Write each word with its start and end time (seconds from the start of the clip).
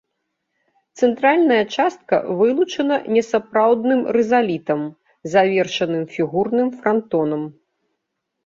Цэнтральная 1.01 1.59
частка 1.75 2.15
вылучана 2.39 2.97
несапраўдным 3.17 4.01
рызалітам, 4.17 4.81
завершаным 5.35 6.03
фігурным 6.15 6.67
франтонам. 6.81 7.43